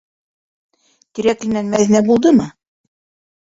[1.21, 2.51] Тирәкленән Мәҙинә булдымы?